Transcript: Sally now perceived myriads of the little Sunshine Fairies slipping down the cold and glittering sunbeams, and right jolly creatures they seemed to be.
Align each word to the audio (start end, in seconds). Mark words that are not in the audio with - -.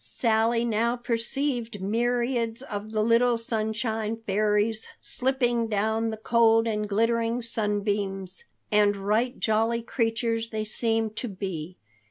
Sally 0.03 0.65
now 0.65 0.95
perceived 0.95 1.79
myriads 1.79 2.63
of 2.63 2.89
the 2.91 3.03
little 3.03 3.37
Sunshine 3.37 4.17
Fairies 4.17 4.87
slipping 4.99 5.67
down 5.67 6.09
the 6.09 6.17
cold 6.17 6.65
and 6.65 6.89
glittering 6.89 7.43
sunbeams, 7.43 8.45
and 8.71 8.95
right 8.95 9.37
jolly 9.39 9.83
creatures 9.83 10.49
they 10.49 10.63
seemed 10.63 11.15
to 11.17 11.27
be. 11.27 11.77